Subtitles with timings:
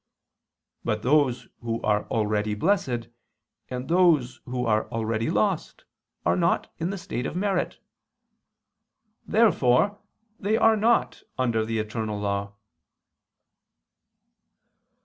[0.83, 3.07] But those who are already blessed,
[3.69, 5.85] and those who are already lost,
[6.25, 7.77] are not in the state of merit.
[9.27, 9.99] Therefore
[10.39, 12.53] they are not under the eternal law.